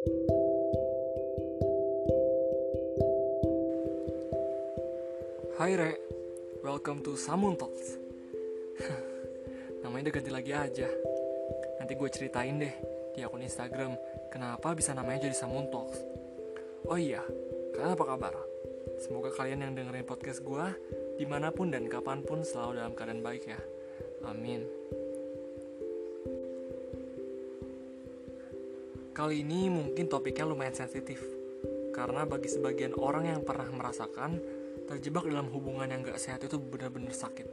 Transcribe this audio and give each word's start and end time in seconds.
Hai 0.00 0.08
Re, 5.76 5.92
welcome 6.64 7.04
to 7.04 7.20
Samun 7.20 7.60
Talks. 7.60 8.00
Namanya 9.84 10.08
udah 10.08 10.14
ganti 10.16 10.32
lagi 10.32 10.56
aja. 10.56 10.88
Nanti 11.76 11.92
gue 11.92 12.08
ceritain 12.08 12.56
deh 12.56 12.72
di 13.12 13.20
akun 13.20 13.44
Instagram 13.44 13.92
Kenapa 14.32 14.72
bisa 14.72 14.96
namanya 14.96 15.28
jadi 15.28 15.36
Samun 15.36 15.68
Talks. 15.68 16.00
Oh 16.88 16.96
iya, 16.96 17.20
kalian 17.76 17.92
apa 17.92 18.04
kabar? 18.08 18.32
Semoga 19.04 19.36
kalian 19.36 19.68
yang 19.68 19.76
dengerin 19.76 20.08
podcast 20.08 20.40
gue 20.40 20.64
Di 21.20 21.28
mana 21.28 21.52
pun 21.52 21.68
dan 21.68 21.84
kapan 21.92 22.24
pun 22.24 22.40
selalu 22.40 22.80
dalam 22.80 22.96
keadaan 22.96 23.20
baik 23.20 23.52
ya. 23.52 23.60
Amin 24.24 24.79
Kali 29.20 29.44
ini 29.44 29.68
mungkin 29.68 30.08
topiknya 30.08 30.48
lumayan 30.48 30.72
sensitif 30.72 31.20
Karena 31.92 32.24
bagi 32.24 32.48
sebagian 32.48 32.96
orang 32.96 33.28
yang 33.28 33.44
pernah 33.44 33.68
merasakan 33.68 34.40
terjebak 34.88 35.28
dalam 35.28 35.44
hubungan 35.52 35.92
yang 35.92 36.00
gak 36.00 36.16
sehat 36.16 36.40
itu 36.48 36.56
benar-benar 36.56 37.12
sakit. 37.12 37.44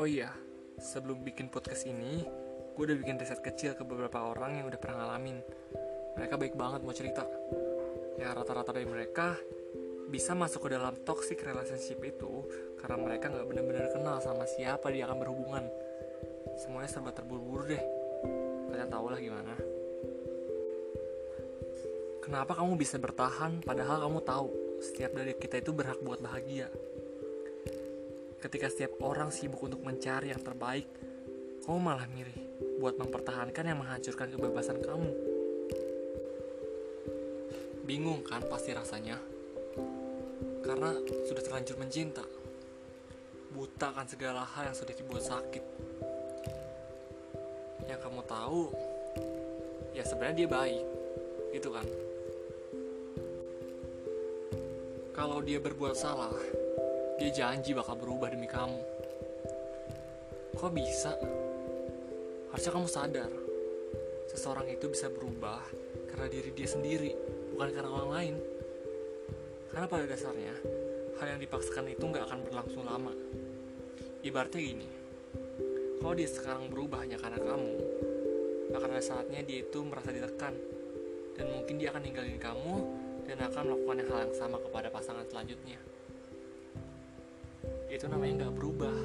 Oh 0.00 0.08
iya, 0.08 0.32
sebelum 0.80 1.20
bikin 1.28 1.52
podcast 1.52 1.84
ini, 1.84 2.24
gue 2.72 2.82
udah 2.88 2.96
bikin 2.96 3.20
riset 3.20 3.44
kecil 3.44 3.76
ke 3.76 3.84
beberapa 3.84 4.32
orang 4.32 4.64
yang 4.64 4.72
udah 4.72 4.80
pernah 4.80 5.04
ngalamin. 5.04 5.44
Mereka 6.16 6.40
baik 6.40 6.56
banget 6.56 6.80
mau 6.80 6.96
cerita. 6.96 7.28
Ya 8.16 8.32
rata-rata 8.32 8.72
dari 8.72 8.88
mereka 8.88 9.36
bisa 10.08 10.32
masuk 10.32 10.72
ke 10.72 10.72
dalam 10.72 10.96
toxic 11.04 11.44
relationship 11.44 12.00
itu 12.00 12.48
karena 12.80 12.96
mereka 12.96 13.28
nggak 13.28 13.44
benar-benar 13.44 13.92
kenal 13.92 14.24
sama 14.24 14.48
siapa 14.48 14.88
dia 14.88 15.04
akan 15.04 15.20
berhubungan. 15.20 15.68
Semuanya 16.56 16.88
serba 16.88 17.12
terburu-buru 17.12 17.76
deh. 17.76 17.95
Kalian 18.76 18.92
tau 18.92 19.08
lah 19.08 19.16
gimana. 19.16 19.56
Kenapa 22.20 22.52
kamu 22.60 22.76
bisa 22.76 23.00
bertahan 23.00 23.64
padahal 23.64 24.04
kamu 24.04 24.20
tahu 24.20 24.52
setiap 24.84 25.16
dari 25.16 25.32
kita 25.32 25.64
itu 25.64 25.72
berhak 25.72 25.96
buat 26.04 26.20
bahagia? 26.20 26.68
Ketika 28.36 28.68
setiap 28.68 29.00
orang 29.00 29.32
sibuk 29.32 29.64
untuk 29.64 29.80
mencari 29.80 30.28
yang 30.28 30.44
terbaik, 30.44 30.84
kamu 31.64 31.78
malah 31.80 32.04
mirip 32.12 32.36
buat 32.76 33.00
mempertahankan 33.00 33.64
yang 33.64 33.80
menghancurkan 33.80 34.28
kebebasan 34.36 34.84
kamu. 34.84 35.08
Bingung 37.88 38.20
kan 38.28 38.44
pasti 38.44 38.76
rasanya? 38.76 39.16
Karena 40.60 40.92
sudah 41.24 41.40
terlanjur 41.40 41.80
mencinta. 41.80 42.28
Buta 43.56 43.88
kan 43.96 44.04
segala 44.04 44.44
hal 44.44 44.68
yang 44.68 44.76
sudah 44.76 44.92
dibuat 44.92 45.24
sakit. 45.24 45.64
Yang 47.86 48.00
kamu 48.02 48.20
tahu, 48.26 48.62
ya 49.94 50.02
sebenarnya 50.02 50.36
dia 50.44 50.48
baik. 50.50 50.84
Gitu 51.54 51.68
kan? 51.70 51.86
Kalau 55.16 55.40
dia 55.40 55.56
berbuat 55.56 55.96
salah, 55.96 56.34
dia 57.16 57.30
janji 57.32 57.72
bakal 57.72 57.96
berubah 57.96 58.28
demi 58.28 58.44
kamu. 58.44 58.76
Kok 60.56 60.72
bisa? 60.76 61.16
Harusnya 62.52 62.72
kamu 62.72 62.88
sadar, 62.88 63.32
seseorang 64.28 64.68
itu 64.68 64.88
bisa 64.88 65.08
berubah 65.08 65.60
karena 66.12 66.26
diri 66.28 66.52
dia 66.52 66.68
sendiri, 66.68 67.12
bukan 67.52 67.68
karena 67.72 67.90
orang 67.92 68.10
lain. 68.12 68.34
Karena 69.72 69.86
pada 69.88 70.04
dasarnya, 70.08 70.54
hal 71.20 71.26
yang 71.36 71.40
dipaksakan 71.40 71.92
itu 71.92 72.04
nggak 72.04 72.24
akan 72.28 72.40
berlangsung 72.48 72.84
lama. 72.84 73.12
Ibaratnya 74.24 74.60
gini, 74.60 74.88
kalau 76.00 76.14
dia 76.14 76.28
sekarang 76.28 76.68
berubah 76.70 77.02
hanya 77.02 77.18
karena 77.18 77.40
kamu, 77.40 77.74
akan 78.76 78.90
ada 78.92 79.04
saatnya 79.04 79.40
dia 79.42 79.64
itu 79.64 79.78
merasa 79.82 80.12
ditekan, 80.12 80.54
dan 81.34 81.46
mungkin 81.52 81.80
dia 81.80 81.90
akan 81.92 82.02
ninggalin 82.04 82.38
kamu 82.38 82.76
dan 83.26 83.38
akan 83.42 83.62
melakukan 83.66 83.98
hal 84.06 84.18
yang 84.28 84.34
sama 84.36 84.56
kepada 84.60 84.88
pasangan 84.92 85.26
selanjutnya. 85.26 85.80
Itu 87.90 88.06
namanya 88.06 88.46
nggak 88.46 88.54
berubah, 88.54 88.96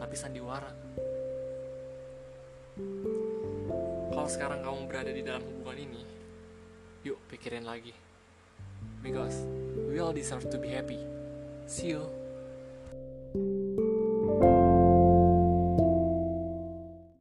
tapi 0.00 0.14
sandiwara. 0.16 0.72
Kalau 4.12 4.28
sekarang 4.28 4.60
kamu 4.64 4.80
berada 4.88 5.12
di 5.12 5.22
dalam 5.22 5.44
hubungan 5.44 5.78
ini, 5.86 6.02
yuk 7.04 7.20
pikirin 7.28 7.64
lagi. 7.64 7.94
Because 9.04 9.46
we 9.86 10.02
all 10.02 10.10
deserve 10.10 10.48
to 10.50 10.58
be 10.58 10.74
happy. 10.74 10.98
See 11.70 11.94
you. 11.94 12.25